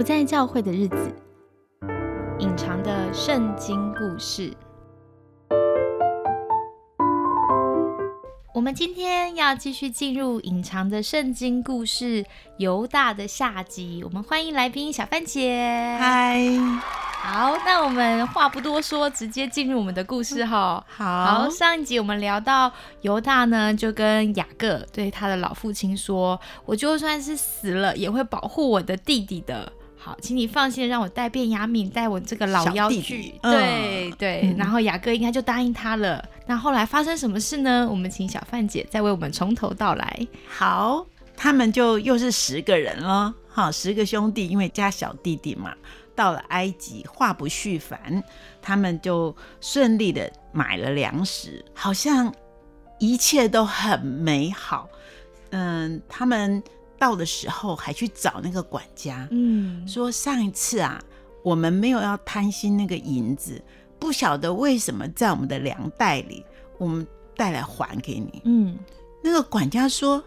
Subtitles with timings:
[0.00, 1.14] 不在教会的日子，
[2.38, 4.50] 隐藏的圣经故事。
[8.54, 12.24] 我们今天要继续进入隐藏的圣经故事
[12.56, 14.02] 犹大的下集。
[14.02, 15.98] 我们欢迎来宾小番茄。
[15.98, 16.46] 嗨，
[17.18, 20.82] 好，那我们话不多说，直接进入我们的故事哈。
[20.88, 29.70] 好，上一集我们聊到犹大呢，就跟雅各对他的老父亲说：“我就算是死了，也会保护我的弟弟的。”
[30.02, 33.34] 好，请你放心，让我带便雅敏带我这个老妖去。
[33.42, 36.26] 对对，然后雅哥应该就答应他了。
[36.46, 37.86] 那后来发生什么事呢？
[37.90, 40.26] 我们请小范姐再为我们从头到来。
[40.48, 45.74] 好，他们就又是十个人了，好，十个兄弟，因为加小弟弟嘛，
[46.16, 48.24] 到了埃及，话不续烦，
[48.62, 52.34] 他们就顺利的买了粮食，好像
[52.98, 54.88] 一切都很美好。
[55.50, 56.62] 嗯，他们。
[57.00, 61.02] 到的时候还去找那个管家，嗯，说上一次啊，
[61.42, 63.60] 我们没有要贪心那个银子，
[63.98, 66.44] 不晓得为什么在我们的粮袋里，
[66.76, 68.42] 我们带来还给你。
[68.44, 68.78] 嗯，
[69.24, 70.22] 那个管家说，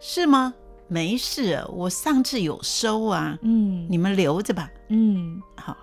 [0.00, 0.54] 是吗？
[0.88, 3.38] 没事，我上次有收啊。
[3.42, 4.70] 嗯，你们留着吧。
[4.88, 5.76] 嗯，好，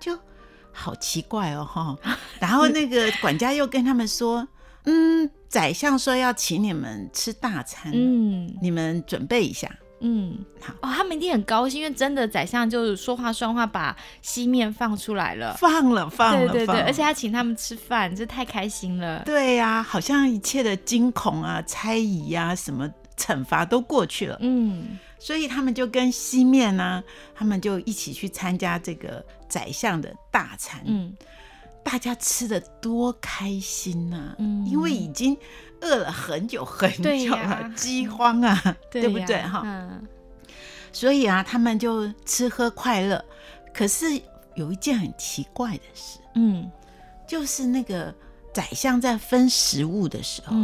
[0.00, 0.16] 就
[0.72, 1.96] 好奇怪哦，哈。
[2.38, 4.46] 然后那个管家又跟他们说，
[4.84, 9.68] 嗯，宰相说要请你们吃大餐，嗯，你们准备一下。
[10.00, 19.22] 嗯，好哦，他们一定很高兴，因为真的宰相就是说话算话，把西面放出来了，放了，放了，对对对，而且他请他们吃饭，这太开心了。
[19.24, 24.36] 对呀，好像一切的惊恐啊、猜疑啊、什么惩罚都过去了。
[24.40, 27.02] 嗯，所以他们就跟西面呢，
[27.34, 30.80] 他们就一起去参加这个宰相的大餐。
[30.86, 31.12] 嗯，
[31.82, 34.34] 大家吃的多开心呐！
[34.38, 35.36] 嗯，因为已经。
[35.80, 39.88] 饿了很久很久了，饥荒啊，对不对哈？
[40.92, 43.24] 所以啊，他们就吃喝快乐。
[43.74, 44.06] 可是
[44.54, 46.70] 有一件很奇怪的事，嗯，
[47.26, 48.12] 就是那个
[48.52, 50.56] 宰相在分食物的时候，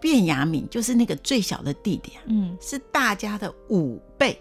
[0.00, 4.40] 卞雅敏就是那个最小的弟弟啊，嗯，是大家的五倍。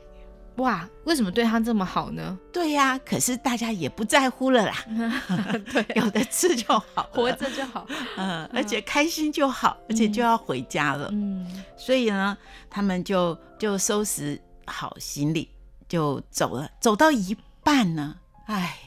[0.57, 2.37] 哇，为什么对他这么好呢？
[2.51, 4.73] 对呀，可是大家也不在乎了啦。
[5.71, 7.85] 对，有的吃就好，活着就好。
[8.17, 11.09] 嗯，而且开心就好，而且就要回家了。
[11.11, 12.35] 嗯，所以呢，
[12.69, 15.47] 他们就就收拾好行李
[15.87, 16.67] 就走了。
[16.79, 18.15] 走到一半呢，
[18.45, 18.79] 哎，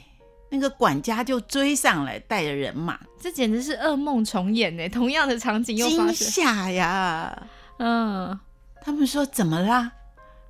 [0.49, 2.99] 那个管家就追上来，带着人马。
[3.17, 4.89] 这简直是噩梦重演呢！
[4.89, 6.13] 同样的场景又发生。
[6.13, 7.47] 惊吓呀！
[7.77, 8.37] 嗯，
[8.81, 9.93] 他们说怎么啦？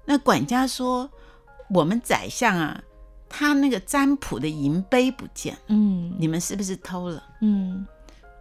[0.05, 1.09] 那管家说
[1.69, 2.81] ：“我们宰相啊，
[3.29, 7.23] 他那个占卜的银杯不见，嗯，你们是不是偷了？
[7.41, 7.85] 嗯，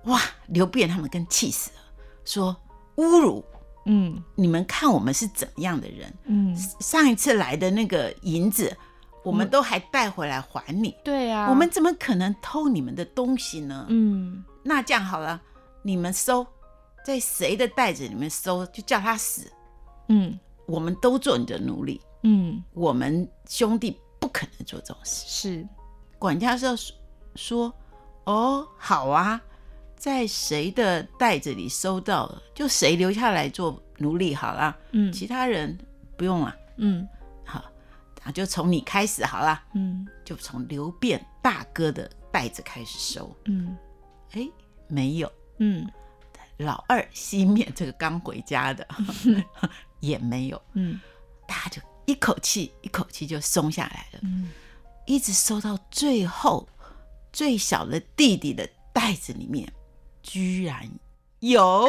[0.05, 1.77] 哇，刘辩他们更气死了，
[2.25, 2.57] 说
[2.97, 3.45] 侮辱，
[3.87, 6.13] 嗯，你们看我们是怎么样的人？
[6.25, 8.75] 嗯，上一次来的那个银子，
[9.23, 13.87] 我们都还带回来还你，对呀，我们怎么可能偷你们的东西呢？
[13.89, 15.41] 嗯，那这样好了，
[15.83, 16.45] 你们搜
[17.05, 19.53] 在谁的袋子里面搜，就叫他死，
[20.09, 20.37] 嗯。”
[20.71, 25.25] 我们都做你的奴隶，嗯，我们兄弟不可能做这种事。
[25.27, 25.69] 是，
[26.17, 26.73] 管家是要
[27.35, 27.75] 说，
[28.25, 29.41] 哦，好啊，
[29.97, 35.77] 在谁的袋子里收到了，就谁留下来做奴隶好了，嗯，其他人
[36.17, 37.07] 不用了，嗯，
[37.45, 37.65] 好，
[38.25, 43.77] 那就从你开始好了，嗯，就从刘辩大哥的袋子开始收，嗯，
[44.31, 44.49] 哎，
[44.87, 45.85] 没有，嗯，
[46.59, 48.87] 老二西面这个刚回家的。
[50.01, 51.01] 也没有，嗯，
[51.47, 54.51] 大家就一口气一口气就松下来了，嗯，
[55.07, 56.69] 一直收到最后
[57.33, 59.73] 最小的弟弟的袋子里面，
[60.23, 60.89] 居然
[61.41, 61.89] 有，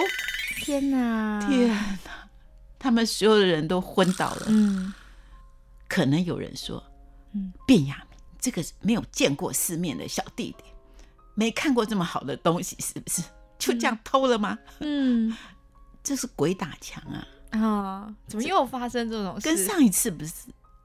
[0.59, 2.29] 天哪，天哪，
[2.77, 4.93] 他们所有的人都昏倒了，嗯，
[5.87, 6.83] 可能有人说，
[7.33, 10.63] 嗯，卞雅明这个没有见过世面的小弟弟，
[11.35, 13.23] 没看过这么好的东西，是不是？
[13.59, 14.57] 就这样偷了吗？
[14.79, 15.35] 嗯，
[16.03, 17.27] 这是鬼打墙啊！
[17.51, 18.13] 啊！
[18.27, 19.47] 怎么又发生这种事？
[19.47, 20.33] 跟上一次不是？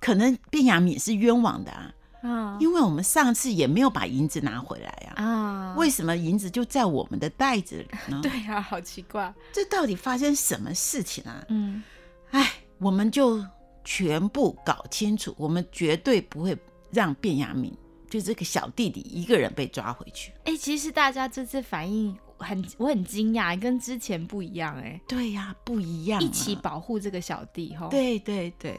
[0.01, 1.93] 可能卞雅敏是冤枉的啊！
[2.23, 5.25] 啊，因为我们上次也没有把银子拿回来啊！
[5.25, 8.21] 啊，为什么银子就在我们的袋子里呢？
[8.23, 9.33] 对啊，好奇怪！
[9.53, 11.45] 这到底发生什么事情啊？
[11.49, 11.83] 嗯，
[12.31, 13.43] 哎，我们就
[13.85, 16.57] 全部搞清楚，我们绝对不会
[16.91, 17.73] 让卞雅敏
[18.11, 20.33] 就这个小弟弟一个人被抓回去。
[20.45, 22.17] 哎，其实大家这次反应。
[22.39, 25.01] 很我很惊讶，跟之前不一样哎。
[25.07, 26.21] 对呀，不一样。
[26.23, 27.89] 一起保护这个小弟哈。
[27.89, 28.79] 对对对，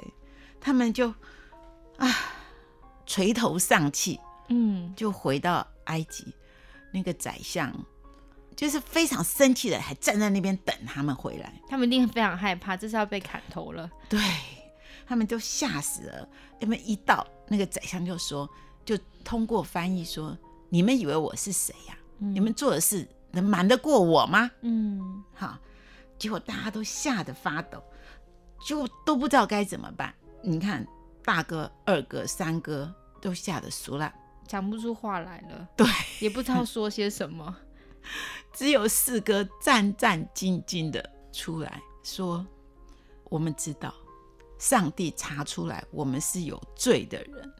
[0.60, 1.14] 他们就
[1.98, 2.14] 啊
[3.06, 4.20] 垂头丧气，
[4.50, 6.34] 嗯，就回到埃及。
[6.94, 7.72] 那个宰相
[8.56, 11.54] 就是非常生气的，还站在那边等他们回来。
[11.68, 13.92] 他们一定非常害怕，这是要被砍头了。
[14.10, 14.20] 对
[15.06, 16.28] 他们就吓死了。
[16.60, 18.50] 他们一到那个宰相就说，
[18.84, 20.36] 就通过翻译说
[20.70, 25.58] ：“你们以为我是谁呀、你们做的事能瞒得过我吗？”嗯好，
[26.18, 27.84] 结果大家都吓得发抖，
[28.66, 30.14] 就都不知道该怎么办。
[30.42, 30.88] 你看，
[31.24, 34.14] 大哥、二哥、三哥都吓得熟了，
[34.48, 35.88] 讲不出话来了，对，
[36.20, 37.56] 也不知道说些什么。
[38.54, 42.46] 只有四哥战战兢兢的出来说
[43.30, 43.94] ：“我们知道，
[44.58, 47.54] 上帝查出来我们是有罪的人。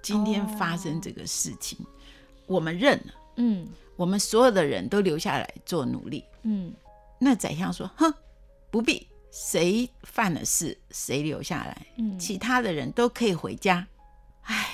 [0.00, 1.84] 今天发生这个事情，
[2.46, 3.12] 我们认了。
[3.38, 6.72] 嗯我们所有的人都留下来做奴隶。”嗯
[7.18, 8.12] 那宰相说：“哼，
[8.70, 13.86] 不必，谁犯了事，谁留下来，嗯，其他的人都可以回家。
[14.42, 14.68] 唉，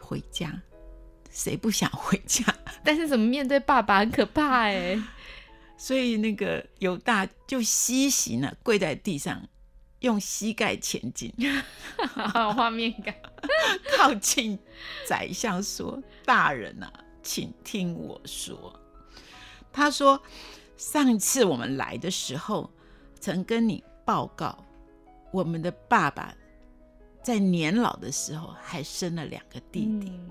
[0.00, 0.60] 回家，
[1.30, 2.44] 谁不想回家？
[2.84, 5.00] 但是怎么面对爸爸很可怕哎。
[5.78, 9.46] 所以那个犹大就西行了，跪在地上，
[10.00, 11.32] 用膝盖前进，
[11.96, 13.14] 好有画面感。
[13.96, 14.58] 靠近
[15.06, 16.92] 宰相说：‘大人啊，
[17.26, 18.72] 请听我说。’
[19.74, 20.22] 他说
[20.78, 22.70] ：‘上一次我们来的时候，
[23.18, 24.56] 曾跟你报告，
[25.32, 26.32] 我们的爸爸
[27.22, 30.08] 在年老的时候还生了两个弟弟。
[30.08, 30.30] 嗯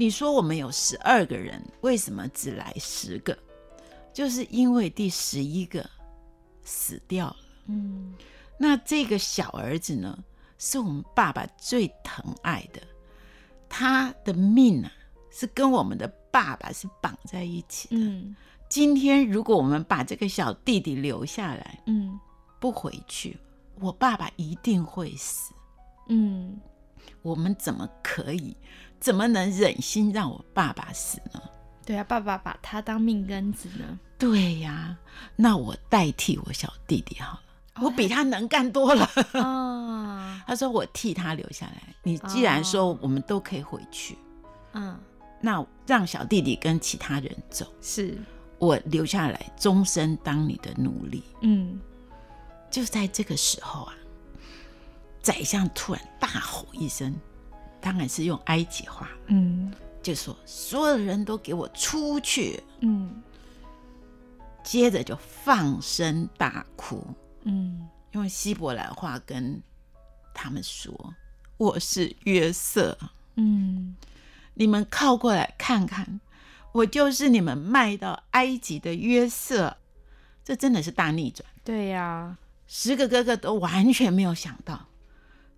[0.00, 3.36] 你说我们有十二个人，为什么只来十个？
[4.12, 5.84] 就是因为第十一个
[6.62, 7.36] 死掉了。
[7.66, 8.14] 嗯
[8.56, 10.16] 那这个小儿子呢，
[10.56, 12.80] 是我们爸爸最疼爱的，
[13.68, 14.92] 他的命啊，
[15.30, 17.96] 是跟我们的爸爸是绑在一起的。
[17.96, 18.34] 嗯
[18.68, 22.18] 今天如果我们把这个小弟弟留下来，嗯
[22.60, 23.38] 不回去，
[23.80, 25.54] 我爸爸一定会死。
[26.08, 26.60] 嗯
[27.22, 28.54] 我们怎么可以，
[29.00, 31.40] 怎么能忍心让我爸爸死呢？
[31.86, 33.98] 对啊，爸爸把他当命根子呢。
[34.18, 34.96] 对呀，
[35.34, 37.40] 那我代替我小弟弟好了，
[37.86, 39.08] 我比他能干多了。
[39.32, 41.94] 啊， 他说我替他留下来。
[42.02, 44.18] 你既然说我们都可以回去，
[44.72, 44.98] 嗯，
[45.40, 48.18] 那让小弟弟跟其他人走，是，
[48.58, 51.22] 我留下来终身当你的奴隶。
[51.42, 51.80] 嗯。
[52.70, 53.94] 就在这个时候啊，
[55.22, 57.14] 宰相突然大吼一声，
[57.80, 59.72] 当然是用埃及话，嗯。
[60.02, 62.62] 就说所有的人都给我出去。
[62.80, 63.22] 嗯。
[64.62, 67.02] 接着就放声大哭，
[67.44, 67.88] 嗯。
[68.12, 69.62] 用希伯来话跟
[70.34, 71.14] 他们说
[71.58, 72.96] ：“我是约瑟，
[73.36, 73.94] 嗯
[74.58, 76.20] 你们靠过来看看，
[76.72, 79.78] 我就是你们卖到埃及的约瑟。”
[80.44, 84.86] 这真的是大逆转，对呀、十个哥哥都完全没有想到，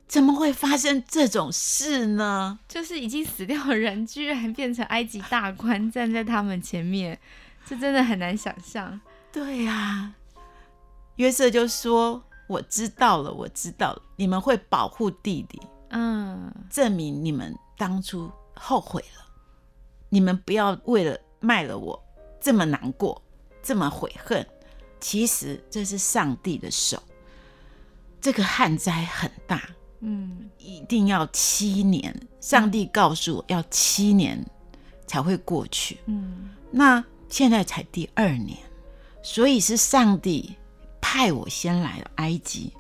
[0.09, 2.59] 怎么会发生这种事呢？
[2.67, 7.19] 就是已经死掉的人，居然变成埃及大官站在他们前面，
[7.65, 9.01] 这真的很难想象。
[9.31, 10.13] 对呀、
[11.17, 15.61] 约瑟就说：“我知道了，我知道了，你们会保护弟弟。”
[15.93, 18.31] 嗯证明你们当初
[18.63, 19.27] 后悔了，
[20.11, 22.01] 你们不要为了卖了我
[22.41, 23.21] 这么难过，
[23.63, 24.47] 这么悔恨。
[25.01, 27.03] 其实这是上帝的手，
[28.21, 29.63] 这个旱灾很大，
[30.01, 32.15] 嗯一定要七年。
[32.39, 34.45] 上帝告诉我要七年
[35.07, 38.59] 才会过去，嗯那现在才第二年，
[39.23, 40.55] 所以是上帝
[41.01, 42.73] 派我先来了埃及，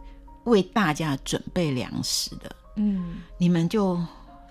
[0.44, 2.54] 为大家准备粮食的。
[2.76, 3.98] 嗯你们就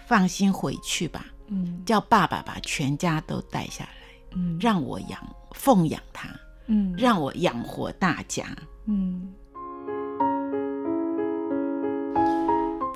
[0.09, 1.81] 放心回去吧，嗯。
[1.85, 3.91] 叫爸爸把全家都带下来，
[4.35, 4.57] 嗯。
[4.59, 6.27] 让我养奉养他，
[6.65, 6.95] 嗯。
[6.97, 8.43] 让我养活大家。
[8.85, 9.31] 嗯，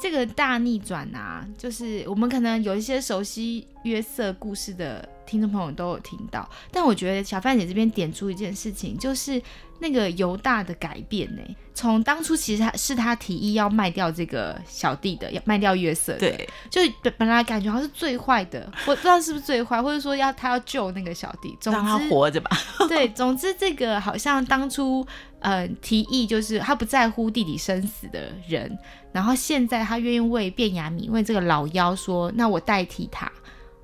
[0.01, 9.41] 这个大逆转啊，就是我们可能有一些熟悉约瑟故事的听众朋友都有听到，但我觉得小范姐这边点出一件事情，就是
[9.79, 11.41] 那个犹大的改变呢。
[11.75, 22.51] 从当初其实他是他提议要卖掉这个小弟的，要卖掉约瑟的，对，就本本来感觉好像是最坏的，我不知道是不是最坏，或者说要他要救那个小弟，总让他之活着吧。
[22.87, 25.05] 对，总之这个好像当初
[25.39, 28.77] 呃提议就是他不在乎弟弟生死的人，
[29.11, 33.31] 然后现在他愿意为卞雅敏为这个老妖说，那我代替他，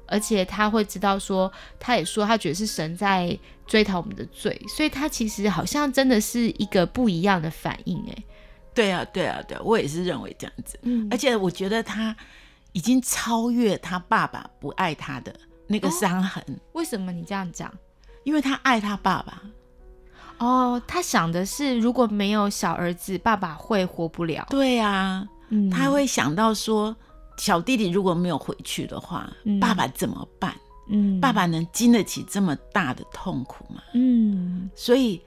[0.09, 8.23] 而且他会知道说，他也说他觉得是神在追讨我们的罪，所以他其实好像真的是一个不一样的反应，哎，
[8.73, 10.79] 对啊，对啊，对啊，我也是认为这样子。
[10.83, 12.15] 嗯而且我觉得他
[12.71, 15.33] 已经超越他爸爸不爱他的
[15.67, 17.71] 那个哦伤痕，为什么你这样讲？
[18.23, 19.41] 因为他爱他爸爸。
[20.37, 26.95] 哦，他想的是如果没有小儿子，爸爸会活不了，对啊，嗯他会想到说，
[27.39, 30.53] 小弟弟如果没有回去的话，嗯爸爸怎么办？
[30.91, 33.81] 嗯爸爸能经得起这么大的痛苦吗？
[33.93, 35.21] 嗯所以，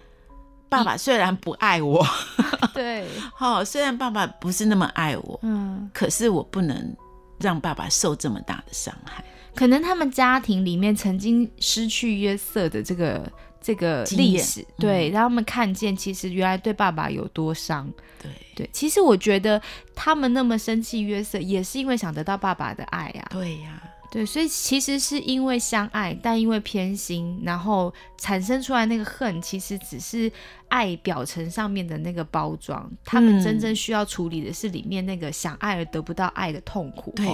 [0.68, 2.04] 爸爸虽然不爱我，
[2.74, 3.06] 对
[3.40, 6.94] 哦，虽然爸爸不是那么爱我，嗯可是我不能
[7.38, 9.24] 让爸爸受这么大的伤害。
[9.54, 13.30] 可能他们家庭里面曾经失去约瑟的这个
[13.62, 17.88] 这个历史，对，让他们看见其实原来对爸爸有多伤。
[18.20, 19.60] 对，对，其实我觉得
[19.94, 23.28] 他们那么生气约瑟，也是因为想得到爸爸的爱啊。
[23.30, 30.30] 对呀、对，所以其实是因为相爱，但因为偏心，然后产生出来那个恨，其实只是
[30.68, 32.90] 爱表层上面的那个包装。
[33.04, 37.12] 他们真正需要处理的是里面那个想爱而得不到爱的痛苦。
[37.16, 37.26] 对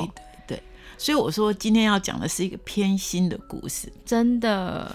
[0.47, 0.63] 对。
[0.97, 3.93] 所以我说今天要讲的是一个偏心的故事。
[4.05, 4.95] 真的，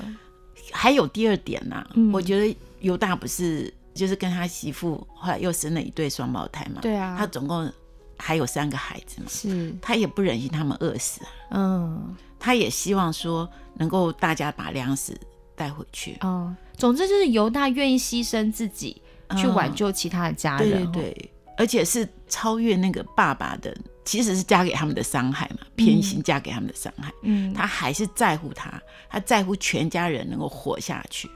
[0.73, 2.11] 还有第二点呐、嗯。
[2.11, 7.15] 我觉得犹大不是就是跟他媳妇后来又生了一对双胞胎嘛，对啊。
[7.17, 7.71] 他总共
[8.17, 12.15] 还有三个孩子嘛，是，他也不忍心他们饿死啊，嗯。
[12.39, 15.17] 他也希望说能够大家把粮食
[15.55, 19.01] 带回去，哦，总之就是犹大愿意牺牲自己
[19.37, 20.91] 去嗯挽救其他的家对人。
[20.91, 31.29] 对对，而且是超越那个爸爸的，其实是加给他们的伤害嘛，偏心嫁给他们的伤害，嗯，他还是在乎他，他在乎全家人能够活下去，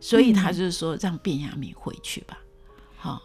[0.00, 2.38] 所以他就是说让卞雅敏回去吧，
[2.96, 3.20] 好、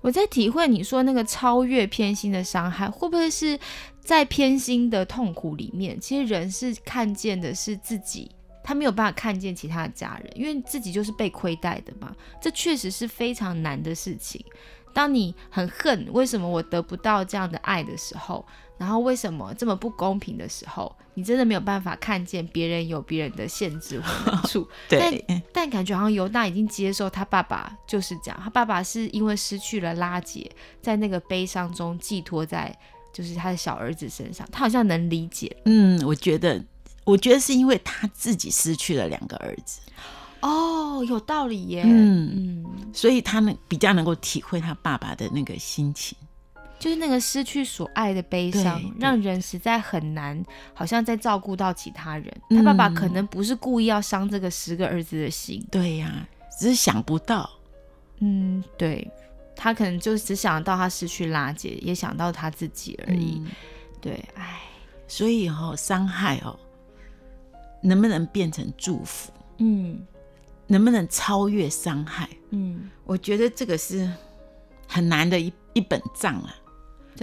[0.00, 3.58] 我在体会你说那个超越偏心的伤害，会不会是
[4.00, 8.30] 在偏心的痛苦里面，其实人是看见的是自己，
[8.62, 12.14] 他没有办法看见其他的家人，因为自己就是被亏待的嘛。
[12.40, 14.44] 这确实是非常难的事情。
[14.94, 18.46] 当你很恨为什么我得不到这样的爱的时候，
[18.78, 24.68] 然后为什么这么不公平的时候，你真的没有办法看见别人有别人的限制和难处。
[24.88, 30.50] 对，但感觉好像犹大已经接受他爸爸就是这样，他爸爸是因为失去了拉杰，
[30.82, 32.76] 在那个悲伤中寄托在
[33.12, 35.56] 就是他的小儿子身上，他好像能理解。
[35.64, 36.62] 嗯，我觉得，
[37.04, 39.80] 我觉得是因为他自己失去了两个儿子，
[40.40, 42.30] 哦，有道理耶，嗯。
[42.36, 46.16] 嗯，所以他能比较能够体会他爸爸的那个心情。
[46.78, 52.26] 就是那个失去所爱的悲伤让人实在很难，好像在照顾到其他人。
[52.50, 56.26] 嗯他爸爸可能不是故意要伤这个十个儿子的心，对呀、
[56.58, 57.48] 只是想不到。
[58.18, 59.10] 嗯，对。
[59.58, 63.40] 他可能就只想到他失去拉姐，也想到他自己而已。
[63.42, 63.50] 嗯
[64.02, 64.60] 对，哎，
[65.08, 66.54] 所以哈、哦，伤害哦，
[67.80, 69.32] 能不能变成祝福？
[69.56, 70.06] 嗯
[70.66, 72.28] 能不能超越伤害？
[72.50, 74.12] 嗯，我觉得这个是
[74.86, 76.54] 很难的一一本账啊。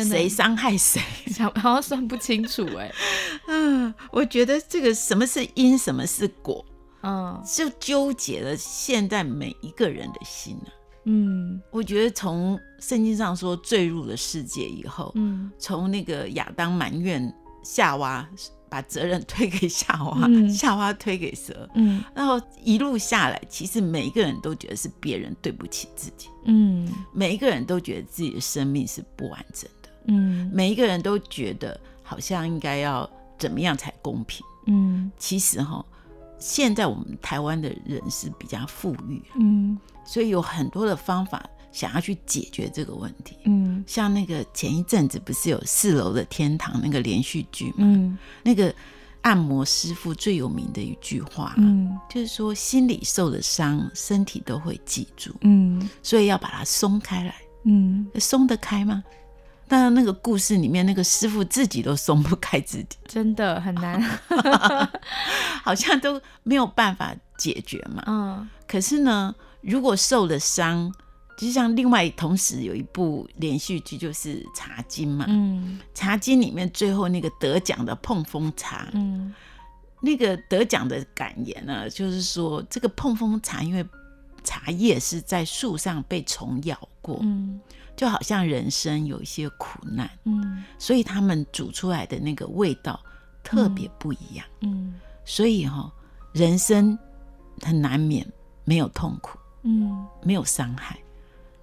[0.01, 1.01] 谁伤害谁？
[1.27, 2.91] 想 好像算不清楚哎、
[3.47, 6.65] 嗯，我觉得这个什么是因，什么是果，
[7.01, 7.41] 嗯。
[7.45, 10.69] 就纠结了现在每一个人的心啊。
[11.05, 11.61] 嗯。
[11.71, 15.51] 我觉得从圣经上说坠入了世界以后，嗯。
[15.59, 17.33] 从那个亚当埋怨
[17.63, 18.27] 夏娃，
[18.69, 20.49] 把责任推给夏娃，嗯。
[20.51, 22.03] 夏娃推给蛇，嗯。
[22.15, 26.89] 然后一路下来，其实每一个人都觉得是别人对不起自己，嗯。
[27.13, 30.49] 每一个人都觉得自己的生命是不完整的，嗯。
[30.53, 34.45] 每一个人都觉得好像应该要怎么样才公平。
[34.67, 35.11] 嗯。
[35.17, 35.85] 其实哈，
[36.39, 39.77] 现在我们台湾的人是比较富裕，嗯。
[40.05, 41.41] 所以有很多的方法
[41.71, 43.37] 想要去解决这个问题。
[43.45, 43.83] 嗯。
[43.87, 48.17] 像那个前一阵子不是有四楼的天堂那个连续剧嘛，嗯。
[48.43, 48.73] 那个
[49.21, 51.97] 按摩师傅最有名的一句话，嗯。
[52.09, 55.89] 就是说心里受的伤，身体都会记住，嗯。
[56.01, 57.35] 所以要把它松开来。
[57.65, 59.01] 嗯，松得开吗？
[59.73, 63.99] 但那个故事里面，那个师傅自己都松不开自己，真的很难。
[65.63, 68.03] 好像都没有办法解决嘛。
[68.05, 68.47] 嗯。
[68.67, 70.93] 可是呢，如果受了伤，
[71.35, 79.33] 就像另外同时有一部连续剧，就是《茶经》嘛，嗯茶经》里面最后那个得奖的碰风茶，嗯。
[80.01, 83.83] 那个得奖的感言呢，就是说这个碰风茶，因为
[84.43, 87.59] 茶叶是在树上被虫咬过，嗯
[87.95, 90.63] 就好像人生有一些苦难，嗯。
[90.77, 92.99] 所以他们煮出来的那个味道
[93.43, 94.45] 特别不一样。
[94.61, 94.95] 嗯。
[95.25, 95.91] 所以哈、
[96.33, 96.97] 人生
[97.61, 98.25] 很难免
[98.65, 100.05] 没有痛苦，嗯。
[100.21, 100.97] 没有伤害，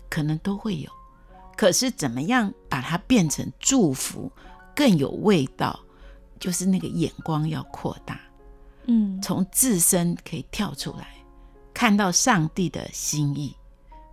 [0.09, 0.91] 可能都会有。
[1.57, 4.33] 可是怎么样把它变成祝福，
[4.75, 5.79] 更有味道，
[6.39, 8.19] 就是那个眼光要扩大，
[8.87, 9.21] 嗯。
[9.21, 11.09] 从自身可以跳出来，
[11.75, 13.55] 看到上帝的心意，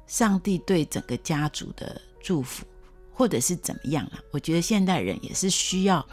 [0.08, 2.66] 上帝对整个家族的祝福，
[3.14, 4.20] 或者是怎么样了？
[4.32, 6.06] 我觉得现代人也是需要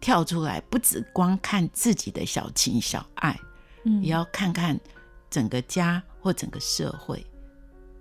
[0.00, 3.38] 跳出来，不只光看自己的小情小爱，
[3.84, 4.80] 嗯也要看看
[5.28, 7.22] 整个家或整个社会，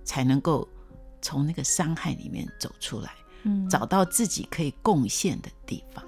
[0.06, 0.66] 才能够
[1.22, 3.12] 从那个伤害里面走出来，
[3.44, 6.01] 嗯找到自己可以贡献的地方。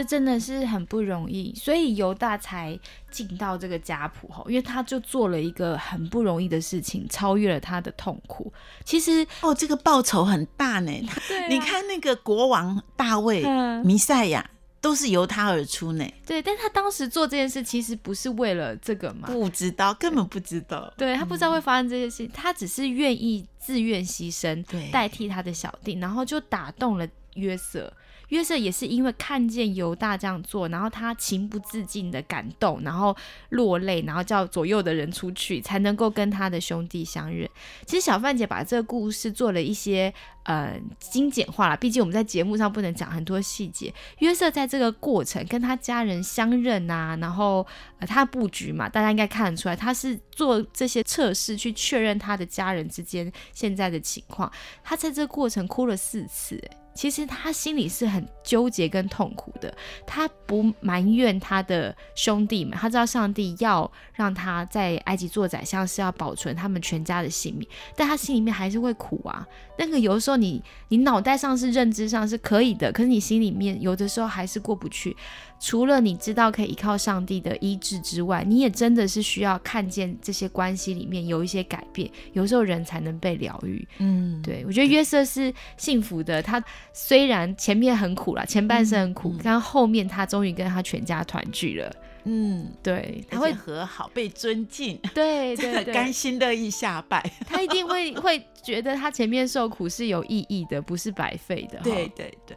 [0.00, 2.78] 这真的是很不容易，所以犹大才
[3.10, 8.50] 进到这个家谱吼，因为他就做了一个很不容易的事情，超越了他的痛苦。
[8.82, 10.90] 其实哦，这个报酬很大呢。
[11.28, 16.06] 对啊你看那个国王大卫、嗯弥赛亚都是由他而出呢。
[16.24, 20.90] 对，但他当时做这件事其实不是为了这个嘛，不知道，根本不知道。
[20.96, 27.92] 对他不知道会发生这些事情，他只是愿意自愿牺牲，对代替他的小弟，然后就打动了约瑟。
[28.30, 33.16] 约瑟也是因为看见犹大这样做，然后他情不自禁的感动，然后
[33.50, 37.48] 落泪，然后叫左右的人出去，才能够跟他的兄弟相认。
[37.86, 40.12] 其实小范姐把这个故事做了一些
[40.44, 43.92] 呃精简化了，毕竟我们在节目上不能讲很多细节。
[44.18, 47.66] 约瑟在这个过程跟他家人相认啊，然后
[47.98, 54.50] 呃他布局嘛，大家应该看得出来，他是做这些测试去确认他的家人之间现在的情况。
[54.84, 59.74] 他在这个过程哭了四次，欸其实他心里是很纠结跟痛苦的。
[60.06, 67.66] 他不埋怨他的兄弟们，他知道上帝要让他在埃及做宰相是要保存他们全家的性命，
[67.96, 69.46] 但他心里面还是会苦啊。
[69.78, 75.16] 那个有的时候你你脑袋上是认知上是可以的，可是你心里面有的时候还是过不去。
[75.60, 83.86] 除了你知道可以依靠上帝的医治之外，你也真的是需要看见这些关系里面有一些改变，有时候人才能被疗愈。
[83.98, 86.62] 嗯，对我觉得约瑟是幸福的，他
[86.94, 91.94] 虽然前面很苦啦，前半生很苦，嗯但后面他终于跟他全家团聚了。
[92.24, 97.22] 嗯，对，他他会会，和好，被尊敬， 对对对甘，心乐意下拜。
[97.46, 101.80] 他一定会会觉得他前面受苦是有意义的，不是白费的。
[101.82, 102.56] 对哈，对对，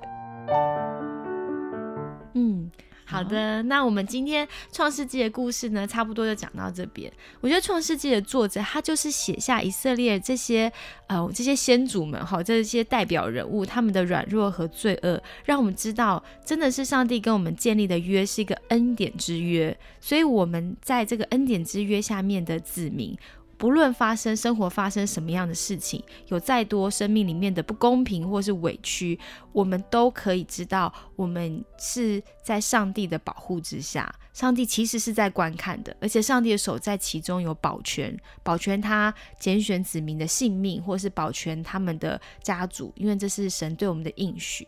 [3.13, 7.11] 好的，那我们今天《创世纪》的故事呢，差不多就讲到这边。
[7.41, 10.71] 我觉得《创世纪》的作者他就是写下以色列这些
[11.05, 23.15] 呃这些先祖们哈，这些代表人物他们的软弱和罪恶，让我们知道真的是上帝跟我们建立的约是一个恩典之约，所以我们在这个恩典之约下面的子民。
[23.57, 29.17] 不论发生生活发生什么样的事情，有再多生命里面的不公平或是委屈，
[29.51, 34.13] 我们都可以知道，我们是在上帝的保护之下。
[34.33, 44.67] 上帝其实是在观看的，而且上帝的手在其中有保全，保全他拣选子民的性命，或是保全他们的家族，因为这是神对我们的应许。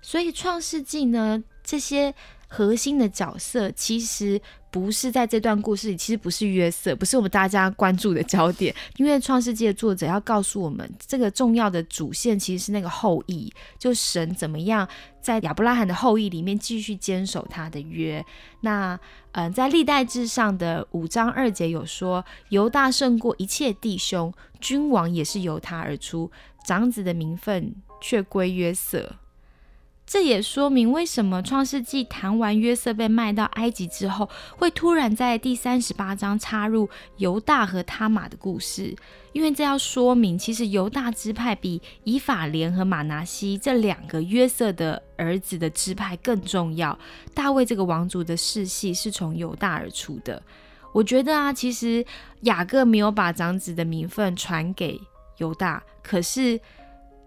[0.00, 2.14] 所以创世纪呢，这些
[2.54, 4.38] 核心的角色其实
[4.70, 8.74] 不是在这段故事里，其实不是约瑟，不是我们大家关注的焦点。
[8.98, 14.86] 因为创世纪的作者要告诉我们，这个重要的主线其实是那个后裔，就神怎么样
[15.22, 18.22] 在亚伯拉罕的后裔里面继续坚守他的约。
[18.60, 19.00] 那
[19.32, 26.30] 嗯、在历代志上的五章二节有说，犹大胜过一切弟兄，君王也是由他而出，
[26.66, 29.16] 长子的名分却归约瑟。
[30.12, 38.94] 这也说明为什么创世纪谈完约瑟被卖到埃及之后，会突然在第三十八章插入犹大和他玛的故事，
[39.32, 46.98] 因为这要说明，其实犹大支派比以法莲和马拿西这两个约瑟的儿子的支派更重要。
[47.32, 50.42] 大卫这个王族的世系是从犹大而出的。
[50.92, 52.04] 我觉得啊，其实
[52.42, 55.00] 雅各没有把长子的名分传给
[55.38, 56.60] 犹大，可是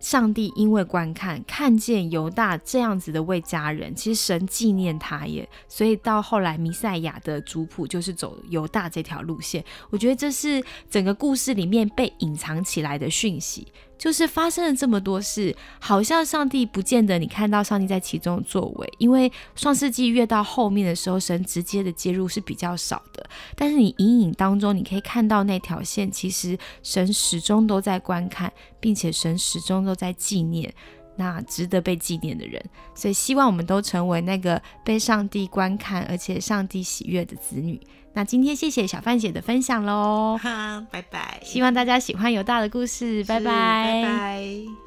[0.05, 9.65] 上帝因为观看看见犹大这样子的为家人，其实神纪念他耶，所以到后来弥赛亚的族谱就是走犹大这条路线。
[9.89, 30.73] 我觉得这是整个故事里面被隐藏起来的讯息，就是发生了这么多事，好像上帝不见得你看到上帝在其中的作为，因为创世纪越到后面的时候，神直接的介入是比较少的，但是你隐隐当中你可以看到那条线，其实神始终都在观看，并且神始终都在纪念。
[31.15, 37.79] 那值得被纪念的人，所以希望我们都成为那个被上帝观看而且上帝喜悦的子女。
[38.13, 44.84] 那今天谢谢小范姐的分享喽，哈，拜拜，希望大家喜欢犹大的故事，拜是拜拜拜。